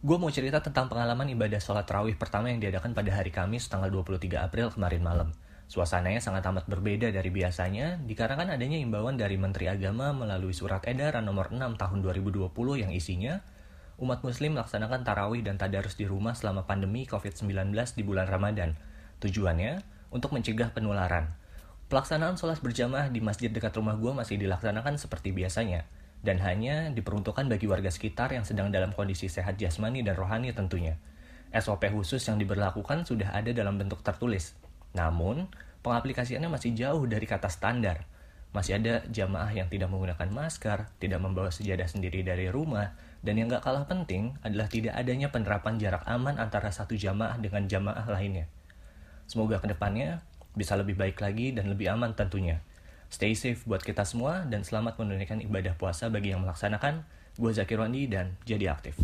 [0.00, 3.92] Gue mau cerita tentang pengalaman ibadah sholat terawih pertama yang diadakan pada hari Kamis tanggal
[3.92, 5.28] 23 April kemarin malam.
[5.68, 11.28] Suasananya sangat amat berbeda dari biasanya, dikarenakan adanya imbauan dari Menteri Agama melalui surat edaran
[11.28, 12.48] nomor 6 tahun 2020
[12.80, 13.44] yang isinya,
[14.00, 18.80] umat muslim melaksanakan tarawih dan tadarus di rumah selama pandemi COVID-19 di bulan Ramadan.
[19.20, 19.84] Tujuannya,
[20.16, 21.28] untuk mencegah penularan.
[21.92, 25.84] Pelaksanaan sholat berjamaah di masjid dekat rumah gue masih dilaksanakan seperti biasanya,
[26.20, 31.00] dan hanya diperuntukkan bagi warga sekitar yang sedang dalam kondisi sehat jasmani dan rohani tentunya.
[31.50, 34.54] SOP khusus yang diberlakukan sudah ada dalam bentuk tertulis.
[34.94, 35.50] Namun,
[35.82, 38.06] pengaplikasiannya masih jauh dari kata standar.
[38.50, 43.46] Masih ada jamaah yang tidak menggunakan masker, tidak membawa sejadah sendiri dari rumah, dan yang
[43.46, 48.50] gak kalah penting adalah tidak adanya penerapan jarak aman antara satu jamaah dengan jamaah lainnya.
[49.30, 50.26] Semoga ke depannya
[50.58, 52.58] bisa lebih baik lagi dan lebih aman tentunya.
[53.10, 57.02] Stay safe buat kita semua dan selamat menunaikan ibadah puasa bagi yang melaksanakan.
[57.34, 58.94] Gue Zakir Wandi dan jadi aktif.